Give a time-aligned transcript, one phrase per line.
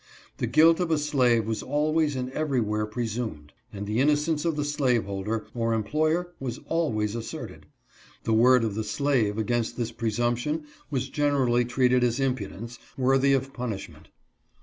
[0.37, 4.63] The guilt of a slave was always and everywhere presumed, and the innocence of the
[4.65, 7.67] slaveholder, or employer, was always asserted.
[8.23, 13.53] The word of the slave against this presumption was generally treated as impudence, worthy of
[13.53, 14.07] punish ment.